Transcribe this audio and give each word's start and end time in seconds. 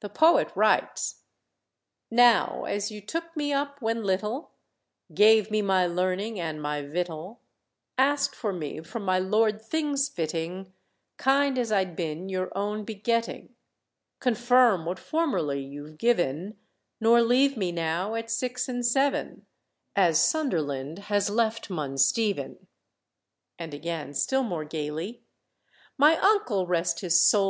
The 0.00 0.08
poet 0.08 0.50
writes 0.54 1.24
"Now, 2.10 2.64
as 2.64 2.90
you 2.90 3.02
took 3.02 3.36
me 3.36 3.52
up 3.52 3.82
when 3.82 4.02
little, 4.02 4.52
Gave 5.12 5.50
me 5.50 5.60
my 5.60 5.86
learning 5.86 6.40
and 6.40 6.62
my 6.62 6.80
vittle, 6.80 7.40
Asked 7.98 8.34
for 8.34 8.54
me 8.54 8.80
from 8.80 9.02
my 9.04 9.18
lord 9.18 9.60
things 9.60 10.08
fitting, 10.08 10.72
Kind 11.18 11.58
as 11.58 11.70
I'd 11.70 11.94
been 11.94 12.30
your 12.30 12.50
own 12.56 12.84
begetting, 12.84 13.54
Confirm 14.18 14.86
what 14.86 14.98
formerly 14.98 15.62
you've 15.62 15.98
given, 15.98 16.56
Nor 16.98 17.20
leave 17.20 17.58
me 17.58 17.70
now 17.70 18.14
at 18.14 18.30
six 18.30 18.66
and 18.66 18.82
seven, 18.82 19.44
As 19.94 20.18
Sunderland 20.18 21.00
has 21.10 21.28
left 21.28 21.68
Mun 21.68 21.98
Stephen." 21.98 22.66
And 23.58 23.74
again, 23.74 24.14
still 24.14 24.42
more 24.42 24.64
gaily 24.64 25.22
"My 25.98 26.16
uncle, 26.16 26.66
rest 26.66 27.00
his 27.00 27.20
soul! 27.20 27.48